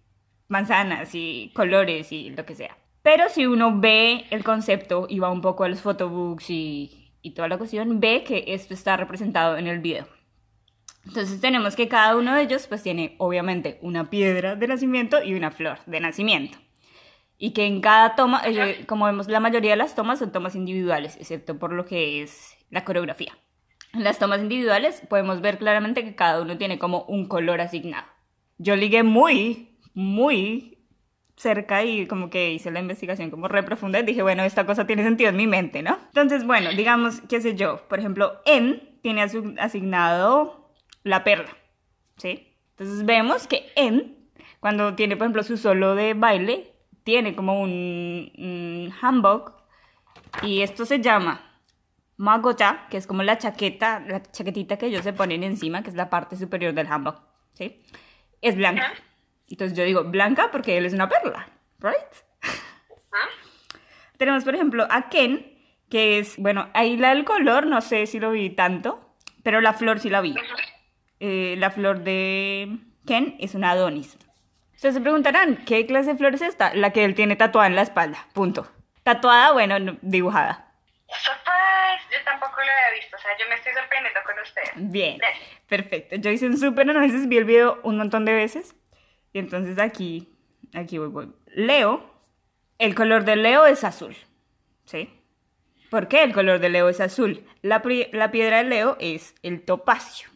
[0.48, 2.76] manzanas y colores y lo que sea.
[3.02, 7.32] Pero si uno ve el concepto y va un poco a los photobooks y, y
[7.32, 10.06] toda la cuestión, ve que esto está representado en el video.
[11.06, 15.34] Entonces tenemos que cada uno de ellos pues tiene obviamente una piedra de nacimiento y
[15.34, 16.58] una flor de nacimiento.
[17.38, 20.54] Y que en cada toma, eh, como vemos la mayoría de las tomas son tomas
[20.54, 23.36] individuales, excepto por lo que es la coreografía.
[23.92, 28.06] En las tomas individuales podemos ver claramente que cada uno tiene como un color asignado.
[28.58, 30.71] Yo ligué muy, muy
[31.42, 34.86] cerca y como que hice la investigación como re profunda y dije, bueno, esta cosa
[34.86, 35.98] tiene sentido en mi mente, ¿no?
[36.06, 39.22] Entonces, bueno, digamos, qué sé yo, por ejemplo, En tiene
[39.58, 40.70] asignado
[41.02, 41.50] la perla,
[42.16, 42.56] ¿sí?
[42.70, 44.28] Entonces vemos que En,
[44.60, 49.52] cuando tiene, por ejemplo, su solo de baile, tiene como un, un hanbok
[50.42, 51.52] y esto se llama
[52.16, 55.96] magocha, que es como la chaqueta, la chaquetita que ellos se ponen encima, que es
[55.96, 57.20] la parte superior del hanbok,
[57.54, 57.82] ¿sí?
[58.40, 58.92] Es blanca.
[59.52, 61.46] Entonces yo digo blanca porque él es una perla,
[61.78, 61.96] ¿right?
[64.16, 65.58] Tenemos, por ejemplo, a Ken,
[65.90, 69.74] que es, bueno, ahí la del color, no sé si lo vi tanto, pero la
[69.74, 70.34] flor sí la vi.
[71.20, 74.16] Eh, la flor de Ken es una Adonis.
[74.74, 76.72] Ustedes se preguntarán, ¿qué clase de flor es esta?
[76.74, 78.72] La que él tiene tatuada en la espalda, punto.
[79.02, 80.72] Tatuada, bueno, dibujada.
[81.08, 84.70] Surprise, yo tampoco lo había visto, o sea, yo me estoy sorprendiendo con ustedes.
[84.90, 85.20] Bien,
[85.68, 86.16] perfecto.
[86.16, 88.74] Yo hice un súper análisis, vi el video un montón de veces
[89.32, 90.28] y entonces aquí,
[90.74, 91.32] aquí voy, voy.
[91.54, 92.04] Leo,
[92.78, 94.14] el color de Leo es azul,
[94.84, 95.08] ¿sí?
[95.90, 97.44] ¿Por qué el color de Leo es azul?
[97.60, 100.30] La, la piedra de Leo es el topacio.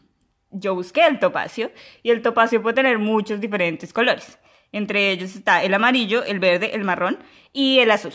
[0.51, 1.71] Yo busqué el topacio
[2.03, 4.39] y el topacio puede tener muchos diferentes colores.
[4.71, 7.19] Entre ellos está el amarillo, el verde, el marrón
[7.53, 8.13] y el azul.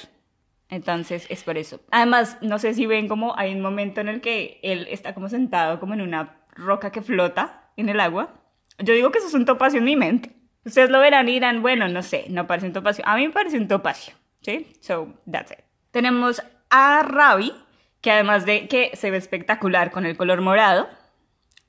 [0.68, 1.80] Entonces es por eso.
[1.90, 5.28] Además, no sé si ven como hay un momento en el que él está como
[5.28, 8.40] sentado como en una roca que flota en el agua.
[8.78, 10.41] Yo digo que eso es un topacio en mi mente.
[10.64, 13.04] Ustedes lo verán y dirán, bueno, no sé, no parece un topacio.
[13.06, 14.72] A mí me parece un topacio, ¿sí?
[14.80, 15.58] So, that's it.
[15.90, 17.52] Tenemos a Ravi,
[18.00, 20.88] que además de que se ve espectacular con el color morado,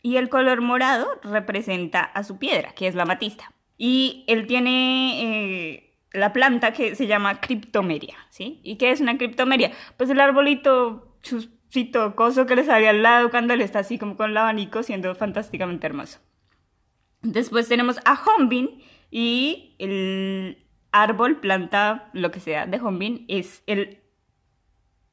[0.01, 3.51] y el color morado representa a su piedra, que es la matista.
[3.77, 8.59] Y él tiene eh, la planta que se llama criptomeria, ¿sí?
[8.63, 9.71] ¿Y qué es una criptomeria?
[9.97, 14.17] Pues el arbolito chusito, coso que le sale al lado cuando él está así como
[14.17, 16.19] con el abanico, siendo fantásticamente hermoso.
[17.23, 24.03] Después tenemos a Hombin y el árbol, planta, lo que sea de Hombin es el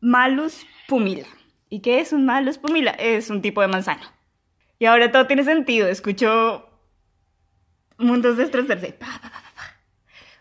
[0.00, 1.26] Malus pumila.
[1.68, 2.90] ¿Y qué es un Malus pumila?
[2.90, 4.12] Es un tipo de manzana.
[4.78, 5.86] Y ahora todo tiene sentido.
[5.86, 6.68] Escucho
[7.96, 8.98] mundos destrozarse.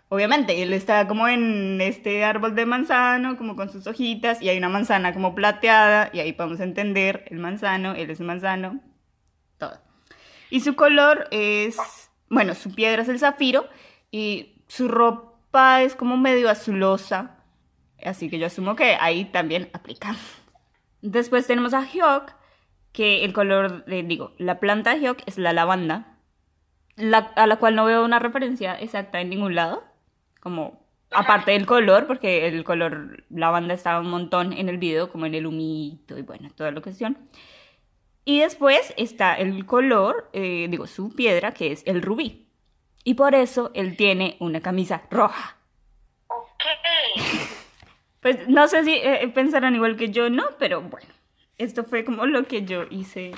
[0.08, 4.58] Obviamente, él está como en este árbol de manzano, como con sus hojitas, y hay
[4.58, 8.79] una manzana como plateada, y ahí podemos entender el manzano, él es un manzano,
[9.60, 9.88] todo.
[10.49, 11.77] Y su color es,
[12.29, 13.67] bueno, su piedra es el zafiro
[14.12, 17.38] y su ropa es como medio azulosa.
[18.03, 20.15] Así que yo asumo que ahí también aplica.
[21.01, 22.33] Después tenemos a Hyok,
[22.91, 26.17] que el color, de, digo, la planta de Hyok es la lavanda,
[27.35, 29.83] a la cual no veo una referencia exacta en ningún lado,
[30.41, 35.25] como aparte del color, porque el color lavanda estaba un montón en el video, como
[35.25, 37.17] en el humito y bueno, toda la cuestión.
[38.29, 42.45] Y después está el color, eh, digo, su piedra, que es el rubí.
[43.03, 45.57] Y por eso él tiene una camisa roja.
[46.27, 46.63] Ok.
[48.21, 51.07] Pues no sé si eh, pensarán igual que yo, no, pero bueno,
[51.57, 53.31] esto fue como lo que yo hice.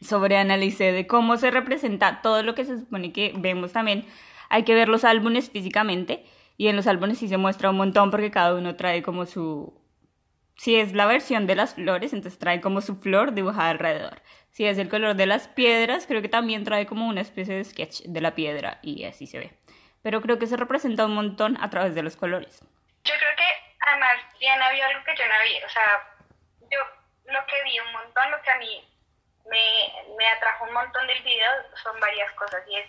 [0.00, 4.06] Sobreanalicé de cómo se representa todo lo que se supone que vemos también.
[4.48, 6.24] Hay que ver los álbumes físicamente
[6.56, 9.79] y en los álbumes sí se muestra un montón porque cada uno trae como su,
[10.60, 14.20] si es la versión de las flores, entonces trae como su flor dibujada alrededor.
[14.50, 17.64] Si es el color de las piedras, creo que también trae como una especie de
[17.64, 19.58] sketch de la piedra y así se ve.
[20.02, 22.60] Pero creo que se representa un montón a través de los colores.
[23.04, 23.48] Yo creo que
[23.88, 25.64] además Diana vio algo que yo no vi.
[25.64, 26.14] O sea,
[26.70, 26.78] yo
[27.32, 28.86] lo que vi un montón, lo que a mí
[29.46, 31.50] me, me atrajo un montón del video
[31.82, 32.86] son varias cosas y es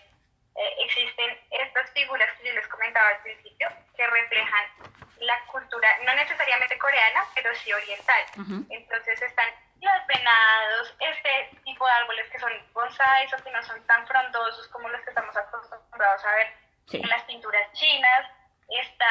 [0.57, 4.90] eh, existen estas figuras que yo les comentaba al principio que reflejan
[5.21, 8.23] la cultura, no necesariamente coreana, pero sí oriental.
[8.69, 9.47] Entonces están
[9.79, 14.67] los venados, este tipo de árboles que son bonsais o que no son tan frondosos
[14.69, 16.53] como los que estamos acostumbrados a ver
[16.93, 18.27] en las pinturas chinas.
[18.67, 19.05] Está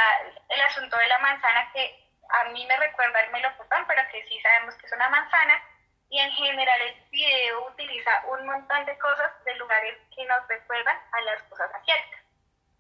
[0.48, 4.40] el asunto de la manzana que a mí me recuerda el melocotón, pero que sí
[4.40, 5.62] sabemos que es una manzana
[6.08, 10.98] y en general el video utiliza un montón de cosas de lugares que nos recuerdan
[11.12, 12.20] a las cosas asiáticas.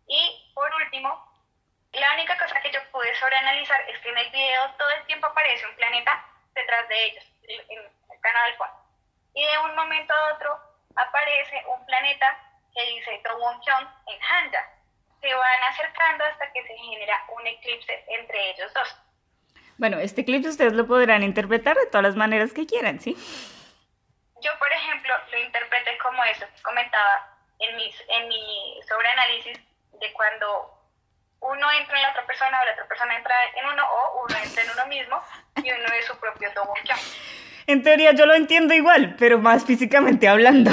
[0.06, 1.29] Y por último,
[1.92, 5.26] la única cosa que yo pude sobreanalizar es que en el video todo el tiempo
[5.26, 6.24] aparece un planeta
[6.54, 8.70] detrás de ellos, en el canal Juan.
[9.34, 10.58] Y de un momento a otro
[10.96, 12.38] aparece un planeta
[12.74, 14.68] que dice Dowoncheon en Hanja.
[15.20, 18.96] Se van acercando hasta que se genera un eclipse entre ellos dos.
[19.78, 23.16] Bueno, este clip ustedes lo podrán interpretar de todas las maneras que quieran, ¿sí?
[24.40, 29.58] yo, por ejemplo, lo interpreté como eso que comentaba en, mis, en mi sobreanálisis
[29.92, 30.79] de cuando
[31.40, 34.36] uno entra en la otra persona o la otra persona entra en uno o uno
[34.42, 35.22] entra en uno mismo
[35.56, 36.50] y uno es su propio
[36.84, 36.94] yo.
[37.66, 40.70] En teoría yo lo entiendo igual, pero más físicamente hablando.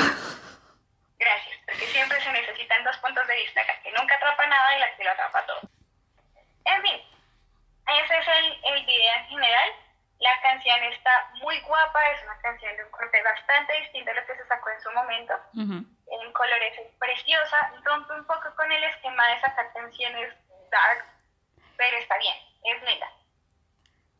[1.20, 4.80] Gracias, porque siempre se necesitan dos puntos de vista, la que nunca atrapa nada y
[4.80, 5.62] la que lo atrapa todo.
[6.66, 7.02] En fin,
[8.04, 9.70] ese es el, el video en general.
[10.20, 14.26] La canción está muy guapa, es una canción de un corte bastante distinto a lo
[14.26, 15.34] que se sacó en su momento.
[15.56, 20.34] En colores es preciosa, rompe un poco con el esquema de sacar canciones
[20.72, 21.06] dark,
[21.78, 23.08] pero está bien, es linda.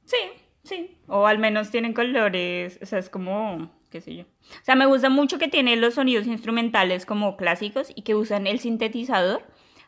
[0.06, 0.18] Sí,
[0.64, 0.98] sí.
[1.08, 4.24] O al menos tienen colores, o sea, es como, qué sé yo.
[4.24, 8.48] O sea, me gusta mucho que tiene los sonidos instrumentales como clásicos y que usan
[8.48, 9.46] el sintetizador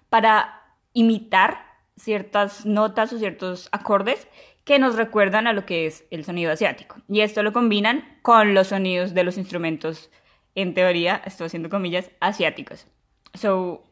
[0.10, 0.62] para
[0.94, 4.28] imitar ciertas notas o ciertos acordes
[4.64, 6.98] que nos recuerdan a lo que es el sonido asiático.
[7.08, 10.12] Y esto lo combinan con los sonidos de los instrumentos,
[10.56, 12.88] en teoría, estoy haciendo comillas, asiáticos.
[13.34, 13.84] So,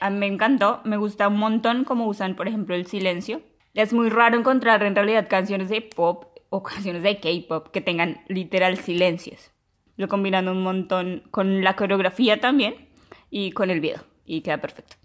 [0.00, 3.42] a mí me encantó, me gusta un montón cómo usan, por ejemplo, el silencio.
[3.74, 8.24] Es muy raro encontrar en realidad canciones de pop o canciones de K-pop que tengan
[8.28, 9.52] literal silencios.
[9.96, 12.88] Lo combinan un montón con la coreografía también
[13.30, 14.96] y con el video y queda perfecto.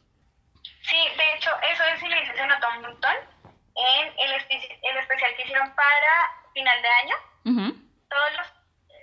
[0.81, 3.15] Sí, de hecho, eso del silencio se notó un montón
[3.75, 7.15] en el, el especial que hicieron para final de año.
[8.09, 8.47] Todos los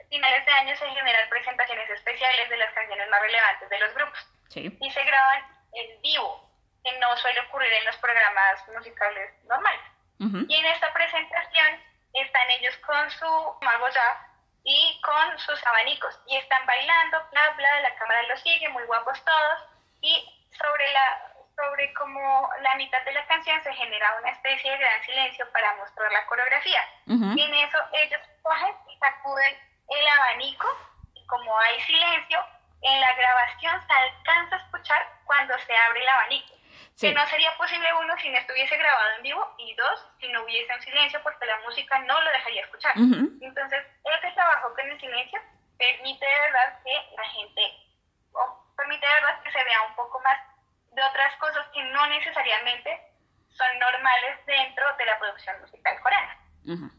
[0.09, 4.19] finales de año se generan presentaciones especiales de las canciones más relevantes de los grupos.
[4.55, 6.49] Y se graban en vivo,
[6.85, 9.81] que no suele ocurrir en los programas musicales normales.
[10.19, 14.29] Y en esta presentación están ellos con su mago ya
[14.63, 16.17] y con sus abanicos.
[16.29, 19.65] Y están bailando, bla, bla, la cámara los sigue, muy guapos todos.
[20.01, 24.79] Y sobre la sobre cómo la mitad de la canción se genera una especie de
[24.79, 26.81] gran silencio para mostrar la coreografía.
[27.07, 29.57] Y en eso ellos cogen y sacuden
[29.89, 30.67] el abanico
[31.15, 32.45] y como hay silencio,
[32.83, 36.55] en la grabación se alcanza a escuchar cuando se abre el abanico.
[36.99, 40.45] Que no sería posible uno si no estuviese grabado en vivo y dos, si no
[40.45, 42.93] hubiese un silencio porque la música no lo dejaría escuchar.
[42.97, 45.41] Entonces, ese trabajo con el silencio
[45.79, 47.63] permite de verdad que la gente,
[48.33, 50.39] o permite de verdad que se vea un poco más
[50.93, 53.01] de otras cosas que no necesariamente
[53.49, 56.93] son normales dentro de la producción musical coreana.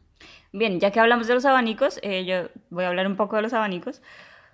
[0.51, 3.41] Bien, ya que hablamos de los abanicos, eh, yo voy a hablar un poco de
[3.41, 4.01] los abanicos,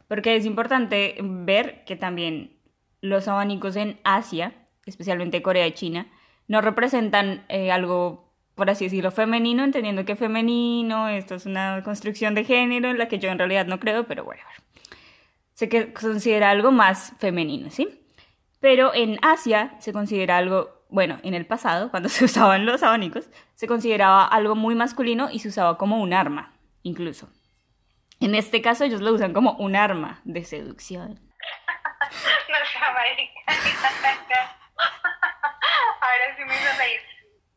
[0.10, 2.58] porque es importante ver que también
[3.00, 4.54] los abanicos en Asia,
[4.86, 6.08] especialmente Corea y China,
[6.48, 12.34] no representan eh, algo, por así decirlo, femenino, entendiendo que femenino, esto es una construcción
[12.34, 14.42] de género en la que yo en realidad no creo, pero bueno,
[15.70, 17.88] que considera algo más femenino, ¿sí?
[18.60, 23.30] Pero en Asia se considera algo, bueno, en el pasado, cuando se usaban los abanicos,
[23.54, 27.30] se consideraba algo muy masculino y se usaba como un arma, incluso.
[28.22, 31.20] En este caso ellos lo usan como un arma de seducción.
[32.50, 32.56] no
[36.02, 37.02] Ahora sí me hizo reír.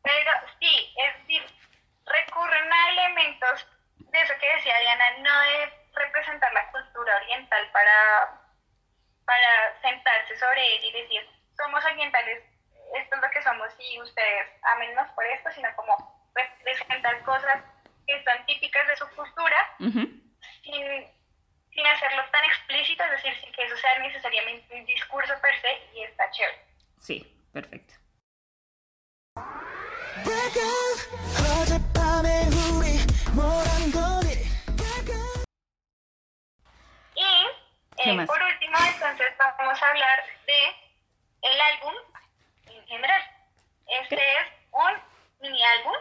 [0.02, 1.42] Pero sí, es decir,
[2.06, 3.66] recurren a elementos
[3.98, 8.38] de eso que decía Diana, no de representar la cultura oriental para
[9.24, 11.22] para sentarse sobre él y decir,
[11.56, 12.42] somos orientales,
[12.94, 16.30] esto es lo que somos y ustedes amenos por esto, sino como
[16.64, 17.62] presentar cosas
[18.06, 19.56] que son típicas de su cultura
[20.62, 21.06] sin,
[21.70, 25.98] sin hacerlo tan explícito, es decir, sin que eso sea necesariamente un discurso per se
[25.98, 26.64] y está chévere.
[26.98, 27.94] Sí, perfecto.
[38.04, 40.82] Y eh, por último, entonces vamos a hablar de
[41.42, 41.94] el álbum
[42.66, 43.22] en general.
[43.86, 44.92] Este es un
[45.40, 45.94] mini álbum.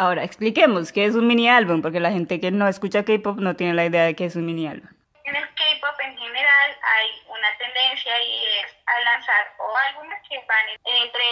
[0.00, 3.54] Ahora, expliquemos qué es un mini álbum, porque la gente que no escucha K-pop no
[3.54, 4.88] tiene la idea de qué es un mini álbum.
[5.24, 10.38] En el K-pop en general hay una tendencia y es a lanzar o álbumes que
[10.48, 10.66] van
[11.04, 11.22] entre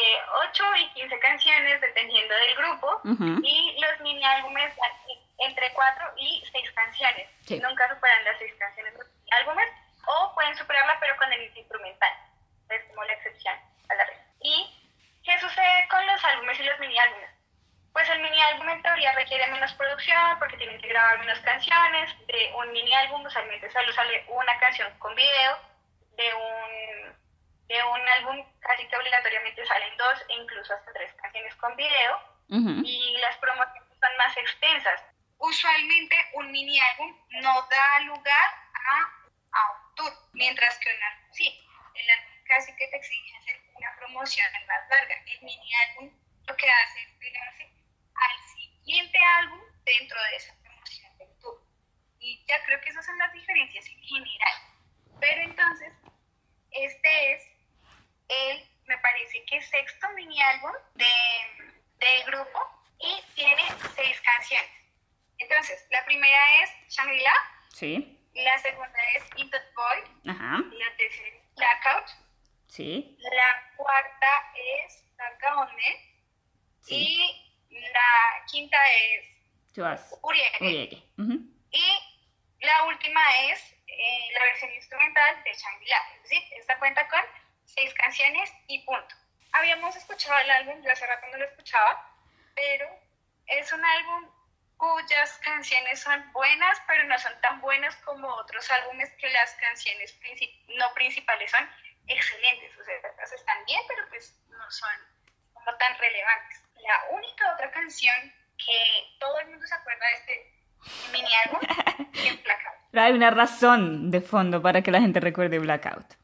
[0.52, 3.00] 8 y 15 canciones dependiendo del grupo
[3.42, 4.74] y los mini álbumes
[5.38, 7.26] entre 4 y 6 canciones.
[7.48, 8.92] Nunca superan las 6 canciones
[9.30, 9.68] álbumes
[10.04, 12.12] o pueden superarla pero con el instrumental.
[12.68, 13.54] Es como la excepción
[13.88, 14.24] a la regla.
[14.42, 14.92] ¿Y
[15.24, 17.37] qué sucede con los álbumes y los mini álbumes?
[17.98, 22.14] Pues el mini álbum en teoría requiere menos producción porque tienen que grabar menos canciones.
[22.28, 25.58] De un mini álbum usualmente solo sale una canción con video.
[26.16, 27.16] De un,
[27.66, 32.22] de un álbum casi que obligatoriamente salen dos e incluso hasta tres canciones con video.
[32.84, 35.02] Y las promociones son más extensas.
[35.38, 39.10] Usualmente un mini álbum no da lugar a
[39.50, 43.60] a un tour, mientras que un álbum sí, el álbum casi que te exige hacer
[43.74, 45.16] una promoción más larga.
[45.26, 46.12] El mini álbum
[46.46, 47.18] lo que hace es
[48.20, 51.62] al siguiente álbum dentro de esa promoción del tour.
[52.20, 54.58] Y ya creo que esas son las diferencias en general.
[55.20, 55.92] Pero entonces,
[56.70, 57.42] este es
[58.28, 61.06] el, me parece que sexto mini álbum de,
[61.98, 63.62] del grupo y tiene
[63.94, 64.70] seis canciones.
[65.38, 67.34] Entonces, la primera es Shangri-La.
[67.72, 68.18] Sí.
[68.34, 70.30] La segunda es Into the Void.
[70.30, 70.58] Ajá.
[70.72, 72.08] La tercera es Blackout.
[72.68, 73.16] Sí.
[73.18, 74.52] La cuarta
[74.84, 76.14] es Nakaone.
[76.80, 76.94] Sí.
[76.96, 77.47] Y
[77.98, 79.26] la quinta es.
[80.22, 80.64] Urieke.
[80.64, 80.96] Urieke.
[81.18, 81.34] Ujú.
[81.70, 81.86] Y
[82.60, 86.02] la última es eh, la versión instrumental de Shangri-La.
[86.22, 87.20] Decir, esta cuenta con
[87.64, 89.14] seis canciones y punto.
[89.52, 92.12] Habíamos escuchado el álbum, yo hace rato no lo escuchaba,
[92.54, 92.86] pero
[93.46, 94.30] es un álbum
[94.76, 100.16] cuyas canciones son buenas, pero no son tan buenas como otros álbumes que las canciones
[100.20, 101.68] princip- no principales son
[102.06, 102.76] excelentes.
[102.78, 102.94] O sea,
[103.36, 104.90] están bien, pero pues no son
[105.76, 106.62] tan relevantes.
[106.76, 108.14] La única otra canción
[108.56, 110.58] que todo el mundo se acuerda de este
[111.12, 111.60] mini álbum
[112.14, 112.76] es Blackout.
[112.90, 116.14] Pero hay una razón de fondo para que la gente recuerde Blackout.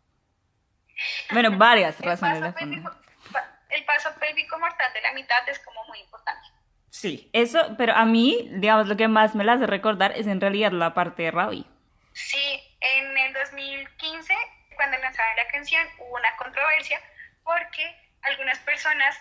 [1.32, 2.58] Bueno, varias razones de fondo.
[2.58, 2.96] pélvico,
[3.70, 6.48] el paso pélvico mortal de la mitad es como muy importante.
[6.90, 10.40] Sí, eso, pero a mí, digamos, lo que más me la hace recordar es en
[10.40, 11.66] realidad la parte de Ravi.
[12.12, 14.32] Sí, en el 2015,
[14.76, 17.00] cuando lanzaron la canción, hubo una controversia
[17.42, 17.82] porque
[18.22, 19.20] algunas personas,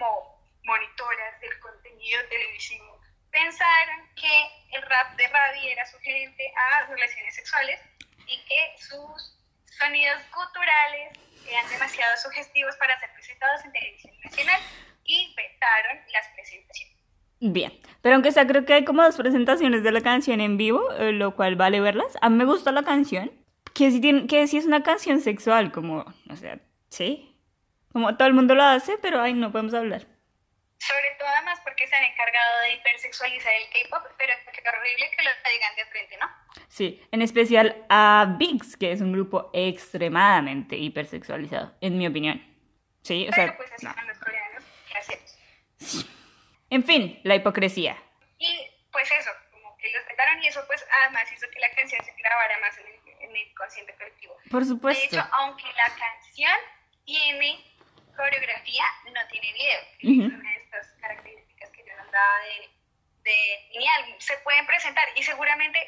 [0.00, 7.34] como monitoras del contenido televisivo, pensaron que el rap de Ravi era sugerente a relaciones
[7.34, 7.80] sexuales
[8.26, 9.36] y que sus
[9.78, 14.60] sonidos guturales eran demasiado sugestivos para ser presentados en televisión nacional
[15.04, 16.96] y vetaron las presentaciones.
[17.40, 17.72] Bien,
[18.02, 21.12] pero aunque sea, creo que hay como dos presentaciones de la canción en vivo, eh,
[21.12, 22.16] lo cual vale verlas.
[22.20, 23.32] A mí me gusta la canción,
[23.74, 26.58] que si, tiene, que si es una canción sexual, como, o sea,
[26.90, 27.29] sí,
[27.92, 30.02] como todo el mundo lo hace, pero ahí no podemos hablar.
[30.78, 35.22] Sobre todo además porque se han encargado de hipersexualizar el K-pop, pero qué horrible que
[35.22, 36.26] lo digan de frente, ¿no?
[36.68, 42.42] Sí, en especial a Bigs, que es un grupo extremadamente hipersexualizado, en mi opinión.
[43.02, 43.92] Sí, o pero sea, pues así no.
[43.94, 46.06] son los coreanos, ¿qué hacemos?
[46.70, 47.96] En fin, la hipocresía.
[48.38, 52.02] Y pues eso, como que los vetaron y eso pues además hizo que la canción
[52.04, 54.34] se grabara más en el, en el consciente colectivo.
[54.50, 55.04] Por De supuesto.
[55.16, 56.58] hecho, aunque la canción
[57.04, 57.64] tiene
[58.20, 59.80] coreografía, no tiene video.
[60.04, 60.22] Ujú.
[60.28, 62.36] Es una de estas características que yo nombraba
[63.24, 63.32] de,
[63.72, 64.14] de álbum.
[64.18, 65.78] Se pueden presentar y seguramente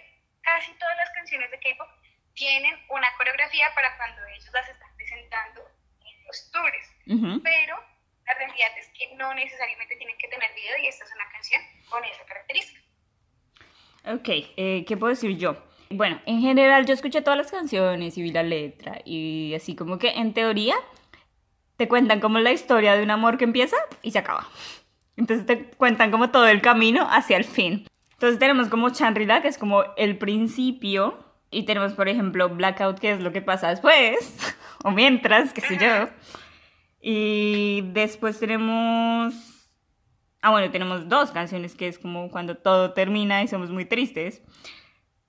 [0.41, 1.89] casi todas las canciones de K-pop
[2.35, 5.61] tienen una coreografía para cuando ellos las están presentando
[6.01, 6.87] en los tours.
[7.07, 7.43] Ujú.
[7.43, 7.77] Pero
[8.25, 11.61] la realidad es que no necesariamente tienen que tener video y esta es una canción
[11.91, 12.81] con esa característica.
[14.07, 15.63] Ok, eh, ¿qué puedo decir yo?
[15.91, 19.99] Bueno, en general yo escuché todas las canciones y vi la letra y así como
[19.99, 20.75] que en teoría
[21.83, 24.47] te cuentan como la historia de un amor que empieza y se acaba.
[25.17, 27.89] Entonces te cuentan como todo el camino hacia el fin.
[28.13, 31.19] Entonces tenemos como Shangri-La, que es como el principio,
[31.51, 34.55] y tenemos por ejemplo Blackout, que es lo que pasa después,
[34.85, 36.09] o mientras, qué sé yo.
[37.01, 39.35] Y después tenemos...
[40.41, 44.41] Ah, bueno, tenemos dos canciones que es como cuando todo termina y somos muy tristes,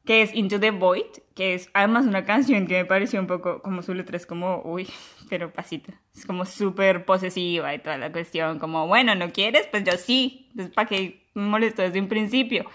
[0.05, 3.63] que es Into the Void, que es además una canción que me pareció un poco
[3.63, 4.87] como su letra es como, uy,
[5.34, 9.65] pero pasito, es como súper posesiva y toda la cuestión, como, bueno, ¿no quieres?
[9.65, 12.69] Pues yo sí, entonces ¿para qué me molesto desde un principio?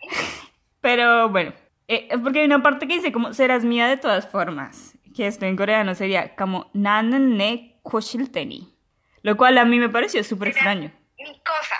[0.80, 1.52] Pero bueno,
[1.88, 5.44] eh, porque hay una parte que dice como, serás mía de todas formas, que esto
[5.44, 8.74] en coreano sería como, nanen ne koshilteni,
[9.22, 10.90] lo cual a mí me pareció súper extraño.
[11.18, 11.76] Mi cosa.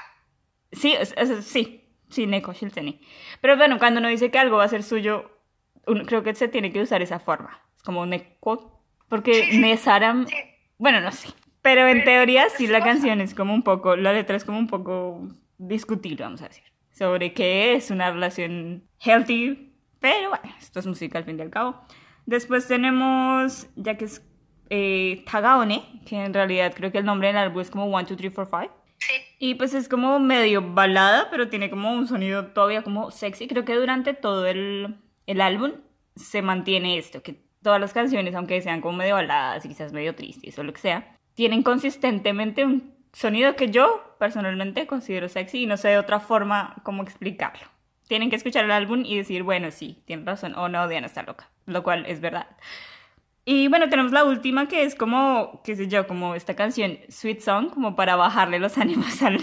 [0.73, 3.01] Sí, es- es- sí, sí, Neko Shilteni.
[3.41, 5.31] Pero bueno, cuando uno dice que algo va a ser suyo,
[5.87, 7.59] uno- creo que se tiene que usar esa forma.
[7.75, 8.80] Es como Neko,
[9.11, 10.35] porque Sí, Nesaram, sí.
[10.79, 11.29] bueno, no sé.
[11.61, 14.67] Pero en teoría sí la canción es como un poco, la letra es como un
[14.69, 19.75] poco discutible, vamos a decir, sobre qué es una relación healthy.
[20.01, 21.83] Pero bueno, esto es música al fin y al cabo.
[22.25, 24.23] Después tenemos, ya que es
[24.71, 28.17] eh, Tagaone, que en realidad creo que el nombre del álbum es como 1, 2,
[28.17, 28.75] 3, 4, 5.
[28.99, 33.49] Sí, Y pues es como medio balada, pero tiene como un sonido todavía como sexy.
[33.49, 34.97] Creo que durante todo el,
[35.27, 35.73] el álbum
[36.17, 40.15] se mantiene esto, que todas las canciones, aunque sean como medio baladas y quizás medio
[40.15, 45.67] tristes o lo que sea, tienen consistentemente un sonido que yo personalmente considero sexy y
[45.67, 47.67] no sé de otra forma cómo explicarlo.
[48.09, 51.23] Tienen que escuchar el álbum y decir, bueno, sí, tienen razón, o no, Diana está
[51.23, 52.49] loca, lo cual es verdad.
[53.45, 57.41] Y bueno, tenemos la última que es como, qué sé yo, como esta canción Sweet
[57.41, 59.39] Song, como para bajarle los ánimos al,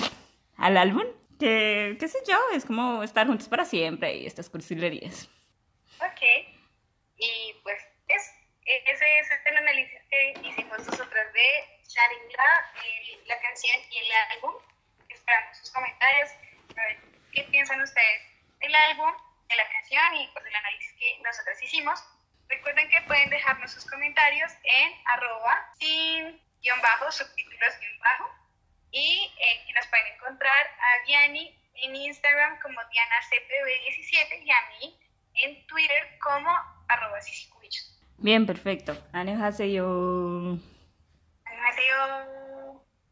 [0.57, 1.03] al álbum.
[1.39, 5.29] Que, qué sé yo, es como estar juntos para siempre y estas cursilerías.
[5.99, 6.55] ok.
[7.17, 7.86] Y pues es,
[8.67, 14.55] ese es el análisis que hicimos nosotras de Shangri-La, eh, la canción y el álbum.
[15.07, 16.31] Esperamos sus comentarios,
[16.77, 16.97] a ver
[17.31, 18.21] qué piensan ustedes
[18.59, 19.13] del álbum,
[19.47, 22.03] de la canción y pues el análisis que nosotros hicimos.
[22.49, 28.35] Recuerden que pueden dejarnos sus comentarios en arroba sin guion bajo, subtítulos guion bajo.
[28.91, 34.99] Y eh, que nos pueden encontrar a Diani en Instagram como DianaCPB17 y a mí
[35.35, 36.49] en Twitter como
[36.87, 37.21] arroba
[38.18, 38.94] Bien, perfecto.
[39.12, 40.58] 안녕하세요.
[41.44, 42.45] 안녕하세요.